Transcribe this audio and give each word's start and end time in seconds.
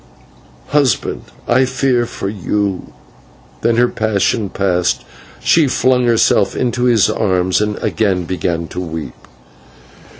Husband, 0.69 1.21
I 1.47 1.63
fear 1.65 2.07
for 2.07 2.27
you" 2.27 2.91
Then, 3.61 3.75
her 3.75 3.87
passion 3.87 4.49
past, 4.49 5.05
she 5.41 5.67
flung 5.67 6.05
herself 6.05 6.55
into 6.55 6.85
his 6.85 7.07
arms 7.07 7.61
and 7.61 7.77
again 7.83 8.25
began 8.25 8.65
to 8.69 8.79
weep. 8.79 9.13